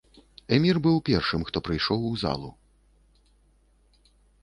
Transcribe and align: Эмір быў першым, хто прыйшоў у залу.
Эмір 0.55 0.75
быў 0.87 0.97
першым, 1.09 1.45
хто 1.51 1.57
прыйшоў 1.69 1.99
у 2.09 2.11
залу. 2.25 2.53